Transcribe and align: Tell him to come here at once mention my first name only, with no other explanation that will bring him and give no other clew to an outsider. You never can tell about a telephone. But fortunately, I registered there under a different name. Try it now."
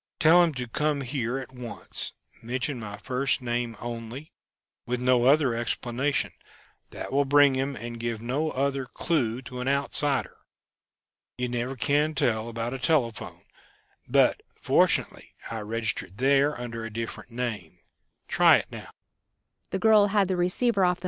Tell 0.19 0.43
him 0.43 0.51
to 0.55 0.67
come 0.67 1.01
here 1.01 1.37
at 1.37 1.51
once 1.53 2.11
mention 2.41 2.79
my 2.79 2.97
first 2.97 3.39
name 3.39 3.77
only, 3.79 4.31
with 4.87 4.99
no 4.99 5.25
other 5.25 5.53
explanation 5.53 6.31
that 6.89 7.13
will 7.13 7.23
bring 7.23 7.53
him 7.53 7.75
and 7.75 7.99
give 7.99 8.19
no 8.19 8.49
other 8.49 8.87
clew 8.87 9.43
to 9.43 9.61
an 9.61 9.67
outsider. 9.67 10.37
You 11.37 11.49
never 11.49 11.75
can 11.75 12.15
tell 12.15 12.49
about 12.49 12.73
a 12.73 12.79
telephone. 12.79 13.43
But 14.07 14.41
fortunately, 14.59 15.35
I 15.51 15.59
registered 15.59 16.17
there 16.17 16.59
under 16.59 16.83
a 16.83 16.91
different 16.91 17.29
name. 17.29 17.77
Try 18.27 18.57
it 18.57 18.71
now." 18.71 18.89